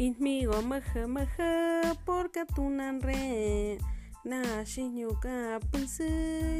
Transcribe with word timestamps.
Inmigo 0.00 0.62
maja 0.62 1.06
maja 1.06 1.94
porque 2.06 2.46
tunan 2.46 3.02
re. 3.02 3.76
Na 4.24 4.64
shinyuka 4.64 5.60
punsu 5.70 6.04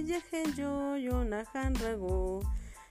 yaje 0.05 0.61
yo 0.61 0.97
yo 0.97 1.25
na 1.25 1.45
hanrago 1.55 2.45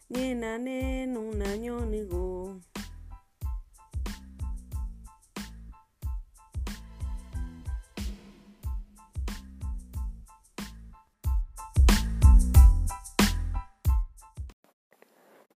nyena 0.09 0.57
ne 0.57 1.05
nuna 1.05 1.57
nyonigo 1.57 2.57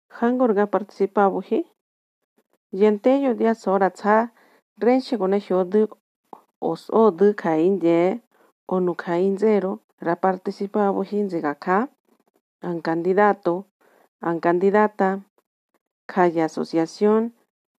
Hangorga 0.09 0.66
participabuji 0.66 1.65
yenteyo 2.73 3.34
dia 3.34 3.54
sora 3.54 3.90
tsa 3.90 4.32
renche 4.84 5.14
gone 5.20 5.38
hyodu 5.46 5.82
os 6.70 6.82
odu 7.04 7.27
kainye 7.42 8.00
onu 8.74 8.92
kainzero 9.04 9.73
ra 10.06 10.14
participabuji 10.24 11.18
nzega 11.27 11.54
ka 11.64 11.78
an 12.68 12.77
candidato 12.87 13.54
an 14.28 14.37
candidata 14.45 15.09
kaya 16.12 16.45
asociación 16.50 17.20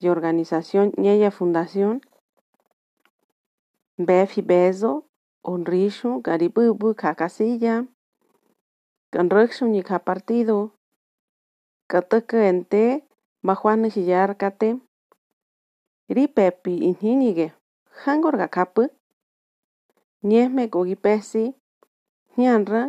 y 0.04 0.06
organización 0.16 0.86
ñeya 1.04 1.30
fundación 1.38 1.94
befi 4.08 4.42
bezo 4.42 4.92
onrishu 5.52 6.10
garibubu 6.28 6.88
ka 7.02 7.12
casilla 7.22 7.76
kanruxu 9.14 9.64
ni 9.74 9.82
ka 9.90 9.98
partido 10.08 10.58
katukente 11.92 12.84
majuana 13.48 13.88
hiyarkate 13.96 14.70
ripepi 16.10 16.74
inhinige 16.78 17.54
hangorga 18.04 18.48
kapu 18.48 18.84
ñejme 20.30 20.64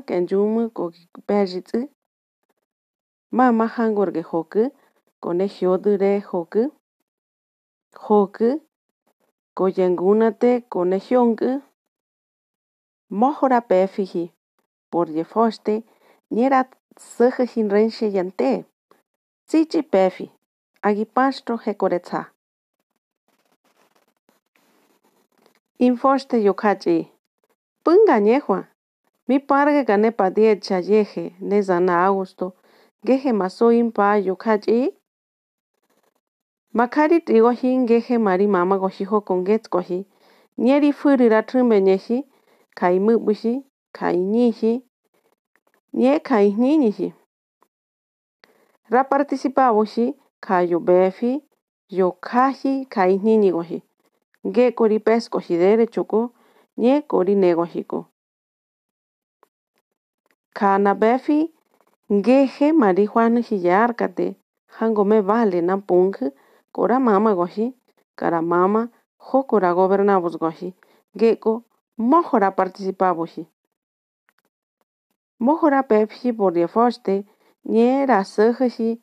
kenyumu 0.08 0.70
kogi 0.70 1.04
pejitsi 1.28 1.80
mama 3.36 3.66
hangorge 3.66 4.22
joku 4.30 4.62
kone 5.22 5.46
hyodure 5.46 6.12
joku 6.28 6.62
joku 8.02 8.48
koyengunate 9.54 10.50
kone 10.72 10.98
hyonku 11.06 11.50
mojora 13.10 13.60
pefiji 13.60 14.24
por 14.90 15.06
yefoste 15.16 15.74
ñera 16.34 16.60
sujujin 16.98 17.68
renshe 17.70 18.06
yante. 18.16 18.64
Tsichi 19.48 19.82
pefi, 19.82 20.30
agipastro 20.82 21.56
hekoretsa. 21.64 22.33
Infoste 25.86 26.36
yokachi. 26.46 26.96
Punga 27.84 28.16
ñejua. 28.26 28.60
Mi 29.28 29.36
parge 29.48 29.82
gane 29.88 30.10
padiecha 30.18 30.78
yeje, 30.90 31.24
nezana 31.40 31.94
augusto. 32.06 32.46
Geje 33.06 33.32
maso 33.40 33.66
impa 33.72 34.06
yokachi. 34.28 34.78
Makari 36.78 37.18
trigohin 37.26 37.80
geje 37.88 38.16
mari 38.26 38.46
mama 38.46 38.76
gohijo 38.82 39.18
con 39.26 39.44
gets 39.44 39.68
gohi. 39.74 40.00
Nieri 40.62 40.90
furira 40.92 41.40
trumbe 41.48 41.76
ñeji. 41.88 42.18
Kai 42.78 42.96
mubushi, 43.06 43.54
kai 43.92 44.16
nihi. 44.32 44.72
Nie 45.92 46.18
kai 46.28 46.48
ninihi. 46.62 47.08
Ra 48.92 49.02
participabushi 49.04 50.06
kayo 50.40 50.78
befi 50.88 51.32
yo 51.98 52.08
kaji 52.26 52.86
kai 52.94 53.18
nini. 53.18 53.52
Ge 54.52 54.72
kori 54.72 54.98
pes 54.98 55.28
kohidere 55.28 55.86
choko 55.86 56.30
nye 56.76 57.02
kori 57.02 57.34
negohiko. 57.34 58.04
Kana 60.52 60.94
befi 60.94 61.52
ngeje 62.12 62.72
marihuana 62.72 63.40
hiyarkate 63.40 64.36
hango 64.66 65.04
me 65.04 65.20
vale 65.20 65.60
na 65.62 65.76
punk 65.78 66.16
kora 66.72 66.98
mama 67.00 67.34
gohi 67.34 67.72
kara 68.16 68.42
mama 68.42 68.88
hokora 69.18 69.74
gobernabus 69.74 70.36
gohi 70.38 70.74
geko 71.16 71.62
mojora 71.96 72.50
participabushi. 72.50 73.46
Mojora 75.40 75.82
pepsi 75.82 76.32
por 76.32 76.52
ra 78.08 78.24
sujushi 78.24 79.02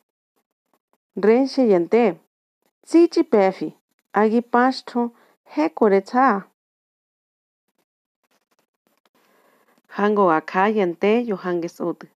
renshe 1.16 1.62
yente. 1.68 2.20
Tsichi 2.86 3.22
pefi 3.24 3.74
agi 4.12 4.40
pastro 5.44 5.62
hekore 5.62 6.00
tsa. 6.00 6.48
Hango 9.88 10.30
akayente 10.30 11.26
yo 11.26 11.36
hanges 11.36 11.80
otu. 11.80 12.06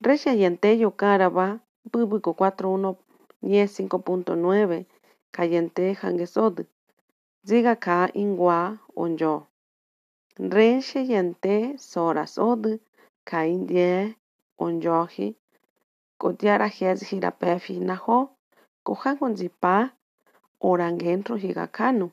Resha 0.00 0.32
yente 0.32 0.78
yo 0.78 0.90
caraba 0.90 1.60
bubuco 1.92 2.32
41 2.32 2.96
nye 3.42 3.64
5.9 3.66 4.84
kayente 5.32 5.94
hanges 5.94 6.36
otu. 6.36 6.64
Ziga 7.44 7.76
ka 7.76 8.08
ingwa 8.14 8.78
onjo. 8.96 9.46
Reshe 10.38 11.04
yente 11.04 11.78
soras 11.78 12.38
otu 12.38 12.80
ka 13.24 13.44
indie 13.46 14.14
onjoji. 14.58 15.36
Kotiara 16.18 16.68
hez 16.68 17.12
naho. 17.80 18.30
Kohangon 18.84 19.36
zipa 19.36 19.90
orangentro 20.60 21.36
higakanu. 21.36 22.10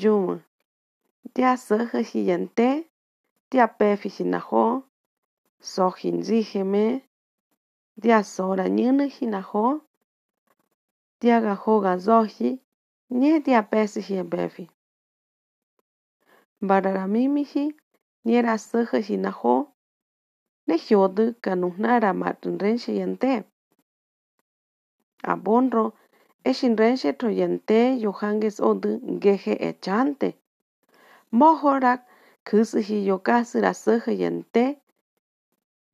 Yuma. 0.00 0.38
Tiasëjë 1.34 2.00
jiyante, 2.08 2.68
tiapeji 3.50 4.08
jinajo, 4.16 4.64
sojintsijeme, 5.72 6.84
tiasora 8.02 8.64
ñëne 8.76 9.04
jinajo, 9.14 9.64
tiagajoga 11.20 11.92
soji, 12.06 12.50
ñe 13.18 13.30
tiapesiji 13.44 14.16
ra 14.32 14.46
Mbararamimeji 16.64 17.64
ñerasëjë 18.28 18.98
jinajo, 19.06 19.54
nejyoti 20.66 21.24
kanojnara 21.44 22.10
matindre 22.22 22.70
jiyante. 22.82 23.32
Abonro, 25.32 25.84
săjă 26.44 26.66
hinaho. 26.66 26.86
Ne 26.86 26.96
hyodu 26.96 27.18
kanuhnara 27.22 27.28
matunrenshi 27.28 27.38
yante. 27.38 27.56
Abonro. 27.62 27.62
Eshin 27.64 27.66
renshe 27.66 27.92
troyente 27.92 27.98
yohanges 28.00 28.60
odu 28.60 29.00
geje 29.20 29.54
echante. 29.60 30.34
Mohorak 31.30 32.00
kusuhi 32.44 33.06
yokasu 33.06 33.60
rasuja 33.60 34.12
yente 34.12 34.76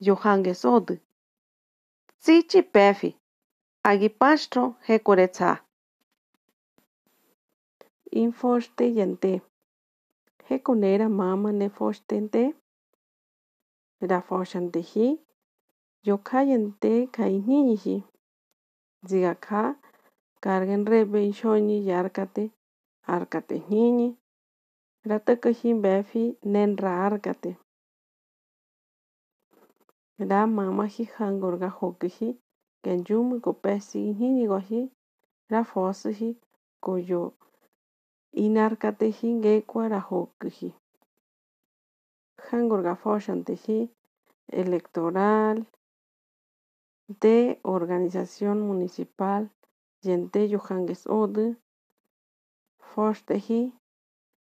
yohanges 0.00 0.64
odu. 0.64 0.94
Tsichi 2.20 2.62
pefi. 2.62 3.16
Agipastro 3.84 4.75
hekoretsa. 4.86 5.56
Infoste 8.12 8.84
yente. 8.98 9.41
Hekonera 10.48 11.09
mama 11.09 11.53
ne 11.53 11.69
fostente. 11.69 12.54
La 14.00 14.20
foshantehi. 14.20 15.19
Yokayente 16.06 17.06
kaininihi. 17.12 18.03
Zigaka. 19.09 19.76
Carguen 20.41 20.84
rebe 20.87 21.26
ishoni 21.26 21.76
yarkate. 21.87 22.50
Arkate 23.15 23.56
nini. 23.71 24.09
Ratakahi 25.04 25.75
befi 25.82 26.37
nenra 26.44 26.93
arkate. 27.06 27.56
Ra 30.18 30.47
mama 30.47 30.86
hi 30.86 31.04
hangorga 31.16 31.68
hokihi. 31.80 32.28
Kenjumu 32.84 33.41
kopesi 33.41 34.01
nini 34.21 34.47
gohi. 34.47 34.91
Ra 35.51 35.65
fosuhi 35.65 36.36
koyo. 36.80 37.22
Inarkatehi 38.33 39.28
ngekwa 39.34 39.89
ra 39.89 40.01
hokihi. 40.01 40.74
Hangorga 42.51 42.95
foshantehi. 42.95 43.89
Electoral 44.48 45.66
de 47.21 47.60
organización 47.63 48.60
municipal 48.60 49.51
yente 50.06 50.41
yohanges 50.53 51.03
odu 51.21 51.45
fortehi 52.91 53.60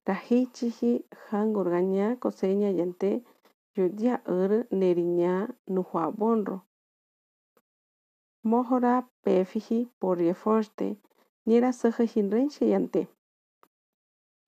rahichihi 0.08 0.92
hangorgaña 1.28 2.06
coseña 2.22 2.70
yente 2.78 3.10
yodia 3.76 4.14
uru 4.26 4.58
neriña 4.80 5.34
nuhua 5.74 6.04
bonro. 6.18 6.56
Mohora 8.50 8.94
pefihi 9.24 9.78
porrie 10.00 10.34
forte 10.34 10.86
niera 11.46 11.72
saja 11.72 12.04
hinrenche 12.12 12.64
yante. 12.72 13.02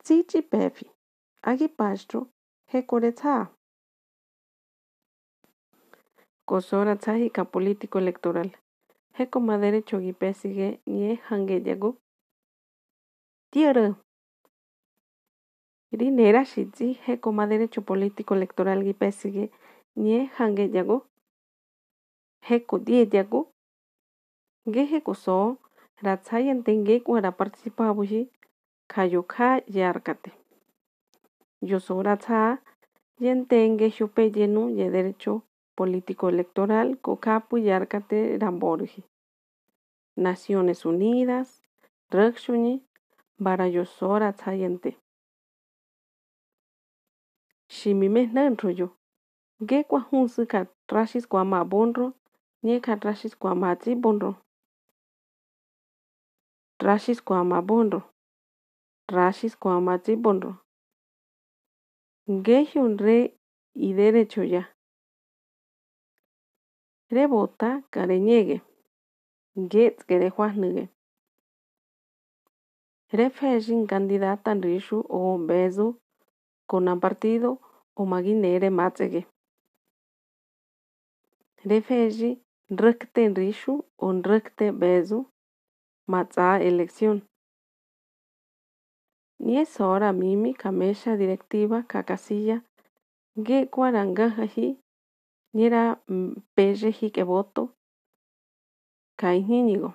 Tsichi 0.03 0.41
pefi 0.43 0.87
agi 1.43 1.69
pastro 1.69 2.21
hekoretsa 2.73 3.35
Kosora 6.51 6.97
tsahika 6.97 7.45
político 7.45 7.99
electoral 7.99 8.51
heko 9.21 9.41
madere 9.41 9.83
chogi 9.83 10.13
pesige 10.13 10.81
nie 10.87 11.17
hange 11.29 11.61
jago. 11.67 11.97
Nera 15.93 16.45
shizi 16.45 16.95
heko 17.07 17.33
madere 17.33 17.69
cho 17.69 17.83
politiko 17.83 18.35
electoral 18.35 18.81
gi 18.87 18.95
pesige 18.95 19.45
nie 19.97 20.21
hange 20.37 20.65
jago. 20.75 20.97
Heko 22.49 22.79
die 22.79 23.05
jago. 23.13 23.41
Ge 24.73 24.87
heko 24.93 25.15
so 25.15 25.37
ratzaien 26.03 26.65
tenge 26.65 27.01
kuara 27.05 27.33
participa 27.33 27.89
abuji 27.91 28.23
kayoka 28.89 29.61
yarkate. 29.69 30.31
Yo 31.61 31.79
so 31.79 32.03
ratza 32.03 32.59
yentenge 33.21 33.91
xupe 33.91 34.31
llenu 34.35 34.71
ye 34.79 34.91
derecho 34.91 35.43
político 35.81 36.29
electoral 36.29 36.99
kokapu 36.99 37.57
yarkate 37.57 38.39
ramborji. 38.39 39.03
Naciones 40.17 40.85
Unidas, 40.85 41.63
Rukshuni, 42.11 42.83
Barayosora 43.39 44.33
Tsayente. 44.33 44.99
Shimime 47.69 48.27
nantroyo. 48.27 48.89
Ge 49.63 49.85
kwa 49.85 50.01
hunsu 50.01 50.47
ka 50.47 50.67
trashis 50.87 51.27
kwa 51.29 51.45
ma 51.45 51.65
bonro, 51.65 52.13
nye 52.63 52.81
ka 52.81 52.97
trashis 52.97 53.37
kwa 53.37 53.55
ma 53.55 53.77
ti 53.77 53.95
bonro. 53.95 54.35
Trashis 56.79 57.23
kwa 57.25 57.45
ma 57.45 57.63
bonro. 57.63 58.03
Trashis 59.09 59.57
kwa 59.59 59.81
ma 59.81 59.99
ti 59.99 60.17
bonro. 60.17 60.57
Ge 62.29 62.69
re 62.99 63.39
y 63.75 63.93
derecho 63.95 64.45
ya. 64.45 64.80
Rebota 67.11 67.83
kareñegue. 67.91 68.63
Get 69.57 70.05
que 70.05 70.31
juajnugue. 70.31 70.91
Refejin 73.11 73.87
candidata 73.89 74.55
rishu 74.55 75.05
o 75.09 75.37
bezo 75.37 75.99
con 76.69 77.01
partido 77.01 77.59
o 77.95 78.07
maginere 78.07 78.71
matzege. 78.71 79.27
Refeji 81.65 82.45
recte 82.69 83.29
rishu 83.31 83.85
o 83.97 84.13
recte 84.13 84.71
bezo 84.71 85.33
matza 86.07 86.63
elección. 86.63 87.29
Ni 89.41 89.59
es 89.59 89.81
hora 89.81 90.13
mimi 90.13 90.55
kamesha 90.55 91.17
directiva 91.17 91.83
kakasilla 91.83 92.63
ge 93.35 93.69
cuarangajaji 93.69 94.79
niera 95.55 96.01
pejeji 96.55 97.11
que 97.11 97.23
voto 97.25 97.63
kaijinigo. 99.17 99.95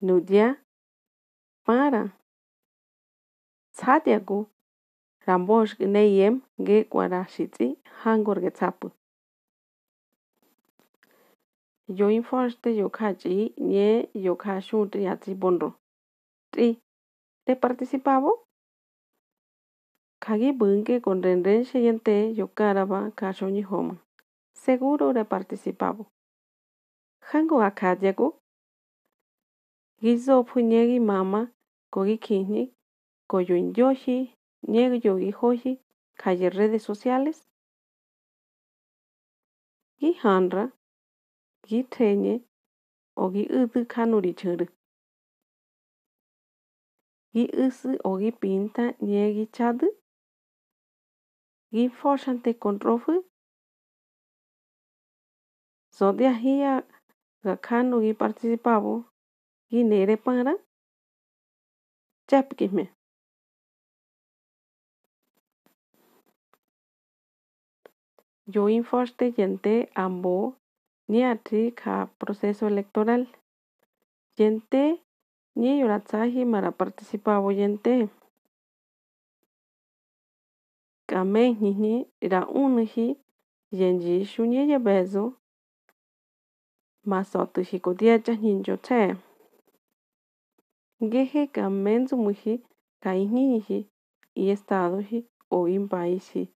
Nudia 0.00 0.64
para 1.66 2.02
tsadiagu 3.74 4.46
rambosh 5.26 5.74
neyem 5.94 6.34
ge 6.66 6.84
guarashitsi 6.90 7.66
hangor 8.02 8.40
ge 8.40 8.50
tsapu. 8.50 8.90
Yo 11.88 12.10
inforste 12.10 12.76
yo 12.76 12.90
kachi 12.90 13.54
nye 13.58 14.08
yo 14.14 14.36
kashunti 14.36 15.02
yatsi 15.02 15.34
bonro. 15.34 15.74
Tri, 16.52 16.78
¿te 17.44 17.56
participabo? 17.56 18.47
Kagi 20.20 20.52
bunke 20.52 21.00
con 21.00 21.22
renrenche 21.22 21.78
yente 21.86 22.34
yo 22.36 22.46
caraba 22.48 23.10
kashoni 23.18 23.62
homa. 23.62 23.96
Seguro 24.52 25.12
re 25.12 25.24
participabo. 25.24 26.06
Hango 27.30 27.62
akadiago. 27.62 28.28
Gizo 30.02 30.44
puñegi 30.44 31.00
mama 31.00 31.40
kogi 31.92 32.16
kini 32.18 32.72
koyo 33.30 33.56
yoshi 33.76 34.34
niego 34.70 34.96
yogi 35.04 35.30
hoshi 35.30 35.72
calle 36.20 36.48
redes 36.50 36.82
sociales. 36.84 37.38
Gi 40.00 40.12
hanra 40.22 40.64
gi 41.66 41.78
trenye 41.92 42.34
ogi 43.22 43.42
udu 43.58 43.80
kanuri 43.92 44.32
churu. 44.40 44.66
Gi 47.34 47.44
usu 47.64 47.90
ogi 48.10 48.30
pinta 48.40 48.84
niegi 49.06 49.44
chadu. 49.56 49.86
Gi 51.72 51.84
forshante 51.98 52.50
controfu. 52.64 53.12
Zodia 55.96 56.32
hia 56.42 56.72
gakano 57.44 57.96
gi 58.04 58.12
participavo. 58.22 58.94
Gi 59.70 59.80
nere 59.90 60.16
para. 60.26 60.54
Chapkime. 62.28 62.84
Yo 68.54 68.62
inforste 68.78 69.24
yente 69.38 69.74
ambo 70.04 70.36
ni 71.10 71.20
atri 71.32 71.62
ka 71.80 71.94
proceso 72.20 72.66
electoral. 72.72 73.22
Yente 74.38 74.82
ni 75.58 75.70
yoratsaji 75.80 76.42
para 76.52 76.70
ye 84.70 84.78
bezo. 84.78 85.32
Masotu 87.04 87.60
hikodia 87.60 88.18
ninjo 88.42 88.76
te. 88.76 89.16
Geje 91.00 91.46
kamenzu 91.46 92.16
muji 92.16 92.60
kainiji 93.00 93.88
y 94.34 94.50
estadoji 94.50 95.24
o 95.50 95.66
in 95.68 95.88
paisi. 95.88 96.48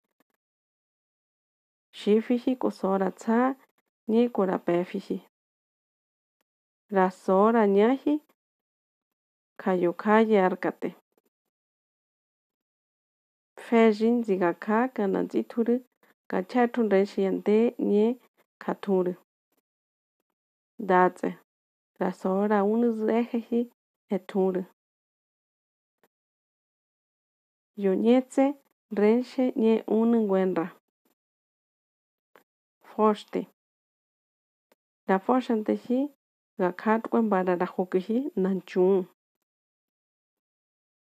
Shifiji 1.91 2.55
kosora 2.55 3.11
tsa 3.11 3.55
ni 4.07 4.29
kora 4.29 4.57
pefiji. 4.59 5.21
Rasora 6.89 7.67
ñaji 7.67 8.21
kayokaye 9.57 10.41
arkate. 10.41 11.00
fɛjin 13.71 14.15
zigaka 14.27 14.77
ganadzituri 14.95 15.75
gacyathundayishiyande 16.29 17.57
nye 17.89 18.05
kathuri. 18.63 19.13
Datse 20.89 21.29
rasohora 21.99 22.57
unizejehi 22.73 23.59
ethuri. 24.15 24.63
Yonyetse 27.83 28.43
renche 28.99 29.43
nye 29.61 29.73
uni 29.99 30.17
ngwenra 30.25 30.65
foshte 32.89 33.41
rafoxanteji 35.09 35.99
gakhatkue 36.59 37.19
mbararajukeji 37.21 38.17
nanchuu 38.43 39.05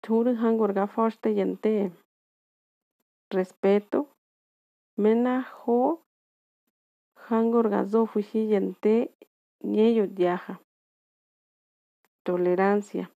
thuri 0.03 0.31
hanguarka 0.41 0.83
foxte 0.95 1.29
yantee 1.39 1.91
Respeto. 3.31 4.09
Mena 4.97 5.47
ho 5.59 6.03
hangorga 7.15 7.83
zofuji 7.85 8.51
yente 8.51 9.15
ñeyo 9.63 10.05
diaja. 10.07 10.59
Tolerancia. 12.25 13.09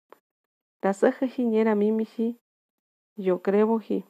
Rasajaji 0.81 1.43
ñera 1.45 1.75
mimiji. 1.75 2.27
Yo 3.17 3.36
creboji. 3.41 4.05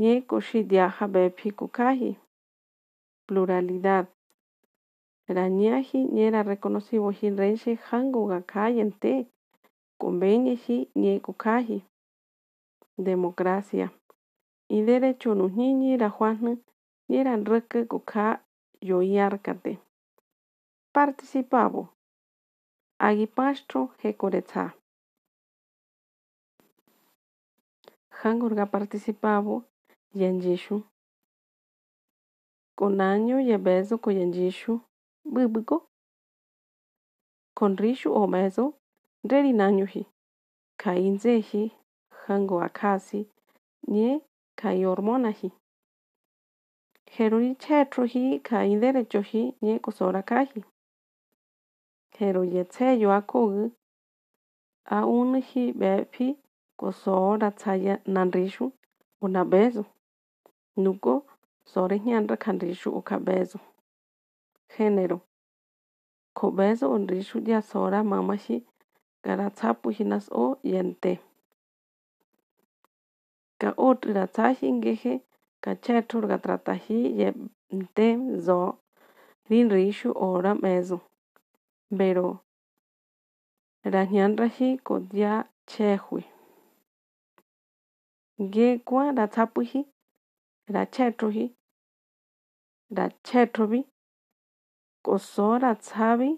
Ñe 0.00 0.26
koshi 0.26 0.64
diaja 0.64 1.06
bepi 1.06 1.50
kukaji. 1.52 2.18
Pluralidad. 3.26 4.06
Rañaji 5.28 5.98
ñera 6.16 6.42
reconocido 6.42 7.08
renche 7.36 7.78
hango 7.90 8.26
gakayente. 8.26 9.30
Convenieji 10.00 10.90
ñe 10.96 11.20
kukaji. 11.20 11.84
Democracia. 12.96 13.92
Y 14.76 14.80
derecho 14.88 15.34
no 15.34 15.46
niñi 15.58 15.98
ra 15.98 16.08
juan 16.08 16.62
ñera 17.10 17.36
reke 17.50 17.80
kuka 17.86 18.24
yo 18.80 19.02
yarkate. 19.02 19.72
Participavo. 20.94 21.92
Yanjishu. 30.14 30.76
Con 32.74 33.00
año 33.02 33.40
y 33.40 33.54
beso 33.58 33.98
con 34.00 34.14
yanjishu. 34.18 34.80
Bubuko. 35.24 35.76
Con 37.54 37.76
rishu 37.76 38.08
o 38.14 38.26
beso. 38.26 38.64
Reri 39.22 39.52
nañuji. 39.52 40.06
Kainzeji. 40.78 41.72
Hango 42.26 42.62
akasi. 42.62 43.28
Nye 43.86 44.22
kai 44.56 44.82
hormonaji. 44.84 45.50
Heruri 47.10 47.54
chetroji 47.54 48.40
kai 48.42 48.76
derechoji 48.76 49.54
nye 49.62 49.78
kosora 49.78 50.22
kaji. 50.22 50.64
Jero 52.18 52.44
yetseyo 52.44 53.12
akogu 53.12 53.72
a 54.84 55.06
unhi 55.06 55.72
bepi 55.72 56.36
kosora 56.76 57.50
tsaya 57.50 57.98
nanrishu 58.06 58.72
una 59.20 59.44
bezo. 59.44 59.84
Nuko 60.76 61.26
sore 61.64 61.98
nyanra 61.98 62.36
kanrishu 62.36 62.90
uka 62.90 63.18
bezo. 63.18 63.58
Género. 64.76 65.20
Ko 66.34 66.50
bezo 66.50 66.90
unrishu 66.92 67.38
ya 67.50 67.62
sora 67.62 68.02
mamashi 68.04 68.66
karatsapu 69.24 69.90
hinas 69.90 70.28
o 70.32 70.58
yente. 70.62 71.20
Ka 73.62 73.70
otri 73.88 74.10
ratsahi 74.18 74.68
ngeje 74.78 75.12
kachetur 75.64 76.22
gatratahi 76.30 76.98
yente 77.20 78.06
zo 78.46 78.58
rinrishu 79.48 80.10
ora 80.28 80.52
mezo. 80.62 80.98
Pero 81.98 82.26
ranyanrahi 83.92 84.68
kodya 84.86 85.32
chehui. 85.70 86.24
Gekwa 88.54 89.04
ratsapuhi 89.18 89.80
rachetrohi 90.74 91.46
rachetrovi 92.96 93.80
kosora 95.06 95.70
tsavi 95.84 96.30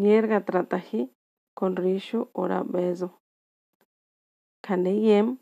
nierga 0.00 0.38
tratahi 0.48 1.00
con 1.58 1.72
rishu 1.76 2.28
ora 2.34 2.60
bezo. 2.72 3.08
Kaneyem 4.64 5.38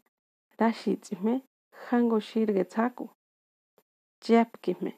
rashitsime 0.60 1.34
hango 1.88 2.20
shirge 2.20 2.64
tsaku. 2.64 3.08
Jepkime. 4.24 4.92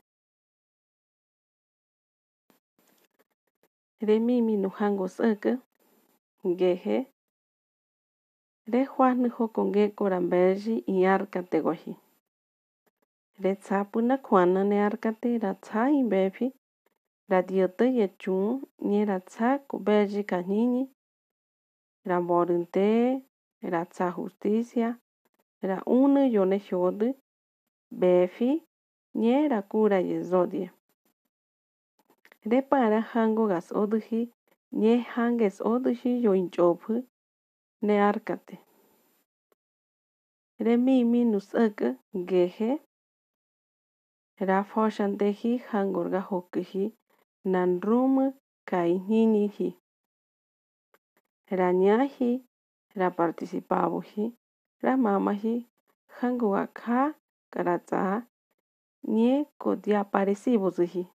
Remimi 4.00 4.57
no 4.57 4.69
hango 4.69 5.09
saka. 5.09 5.52
Geje. 6.45 7.07
Re 8.66 8.85
juan 8.87 9.28
hoko 9.31 9.64
ngeko 9.64 10.09
rambeji 10.09 10.85
y 10.87 11.07
arkate 11.07 11.61
goji. 11.61 11.95
Re 13.38 13.54
tsapu 13.54 14.00
na 14.00 14.16
kwana 14.19 14.64
ne 14.64 14.83
arkate 14.83 15.38
ratsa 15.38 15.90
imbefi. 15.90 16.52
Radiote 17.28 17.87
yechun 17.99 18.62
ni 18.78 19.04
ratsa 19.04 19.59
kubeji 19.59 20.25
kanini. 20.25 20.90
Ramborinte. 22.04 23.23
Ratsa 23.62 24.11
justicia. 24.16 24.99
Ra 25.62 25.83
une 25.87 26.26
yone 26.35 26.59
jode. 26.59 27.14
Befi. 27.90 28.62
Nye 29.14 29.49
rakura 29.49 29.99
yezodie. 30.00 30.71
Re 32.45 32.62
para 32.62 33.00
hango 33.00 33.47
gas 33.47 33.73
oduji. 33.73 34.33
Nye 34.73 34.97
hanges 34.99 35.61
oduji 35.61 36.23
yo 36.25 36.35
inchopu. 36.35 37.04
Ne 37.83 38.00
arkate. 38.00 38.59
Re 40.59 40.76
mimi 40.76 41.25
nusaka 41.25 41.97
geje. 42.14 42.81
Ra 44.40 44.64
foshanteji 44.64 45.59
hangorga 45.59 46.21
hokuji. 46.21 46.92
Nan 47.45 47.81
rumu 47.81 48.33
kai 48.64 48.99
ninihi. 48.99 49.76
Ra 51.50 51.73
nyahi. 51.73 52.42
Ra 52.97 53.11
participabuji. 53.11 54.33
Ra 54.82 54.96
mamaji. 54.96 55.66
Hango 56.06 56.50
waka 56.50 57.14
karatsa. 57.50 58.26
Nye 59.04 59.44
kodia 59.58 60.04
parecibuzuji. 60.04 61.06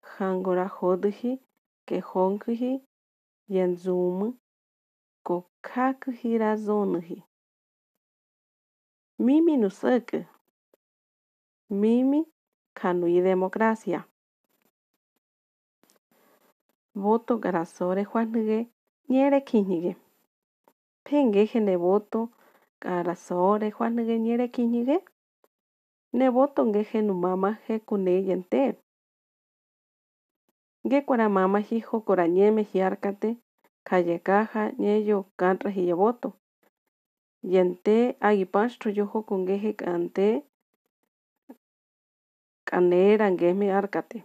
Hango 0.00 0.54
ra 0.54 0.66
hoduji. 0.68 1.38
Ke 1.86 2.00
honkuji. 2.00 2.80
Yenzumu. 3.48 4.38
Kokakuji 5.24 6.38
ra 6.38 6.56
zonuji. 6.56 7.22
Mimi 9.18 9.56
nusaka. 9.56 10.24
Mimi 11.70 12.26
kanui 12.74 13.20
democracia. 13.22 14.04
Voto 16.94 17.38
garasore 17.38 18.04
juanige. 18.04 18.68
Nyere 19.08 19.40
kinige. 19.40 19.96
Pengeje 21.04 21.60
ne 21.60 21.76
voto 21.76 22.18
garasore 22.26 22.41
juanige 22.84 24.18
nyere 24.18 24.48
kinige. 24.48 25.04
Ne 26.12 26.28
voto 26.28 26.64
ngeje 26.66 27.02
nu 27.02 27.14
mama 27.14 27.56
je 27.68 27.78
kune 27.78 28.22
yente. 28.28 28.76
Nge 30.86 31.00
kwara 31.06 31.28
mama 31.28 31.58
hijo 31.58 32.00
kora 32.00 32.28
nyeme 32.28 32.62
hiarkate. 32.62 33.36
Calle 33.84 34.18
caja 34.18 34.72
nyeyo 34.78 35.24
kantra 35.36 35.70
hiyo 35.70 35.96
voto. 35.96 36.32
Yente 37.42 38.16
agipastro 38.20 38.90
yojo 38.90 39.22
kungeje 39.22 39.72
kante. 39.72 40.42
Canera 42.64 43.30
ngeme 43.30 43.72
arkate. 43.72 44.24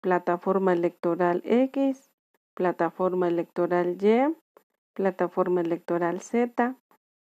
Plataforma 0.00 0.72
electoral 0.72 1.42
X. 1.44 2.10
Plataforma 2.54 3.26
electoral 3.28 3.96
Y. 4.02 4.34
Plataforma 4.98 5.60
electoral 5.60 6.20
Z. 6.20 6.74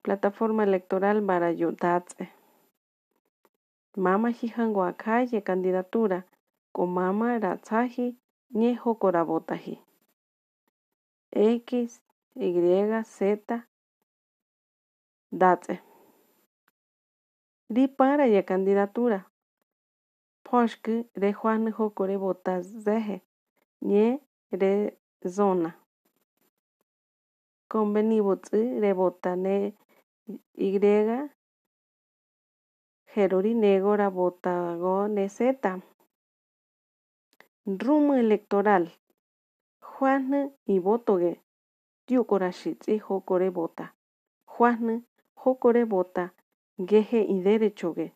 Plataforma 0.02 0.62
electoral 0.62 1.22
Barayotatse. 1.22 2.28
Mama 3.96 4.30
hijango 4.30 4.84
akaye 4.84 5.42
candidatura. 5.42 6.26
Con 6.74 6.90
mama 6.90 7.38
ratsaji. 7.38 8.18
Niejo 8.50 8.94
korabotaji. 8.98 9.80
X, 11.30 12.02
Y, 12.34 13.02
Z. 13.04 13.64
Datse. 15.30 15.80
Di 17.70 17.88
para 17.88 18.26
ya 18.26 18.42
candidatura. 18.44 19.30
Poshke 20.42 21.08
re 21.14 21.32
Juan 21.32 21.72
Jokore 21.72 22.18
botas 22.18 22.66
zeje. 22.66 23.22
Nye 23.80 24.20
re 24.50 24.98
zona. 25.24 25.81
Convenibutsu 27.72 28.80
re 28.82 28.92
botane 28.92 29.74
Y. 30.52 30.78
Jerori 33.14 33.54
negora 33.54 34.10
botago 34.10 35.08
ne 35.08 35.26
Z. 35.30 35.80
Rumo 37.64 38.14
electoral. 38.14 38.92
Juan 39.80 40.52
y 40.66 40.80
votoge. 40.80 41.40
Diukorashitsi 42.06 42.98
Jokore 42.98 43.48
bota. 43.48 43.96
Juan 44.44 45.06
Jokore 45.34 45.84
bota. 45.84 46.34
Geje 46.76 47.24
y 47.26 47.40
derechoge. 47.40 48.14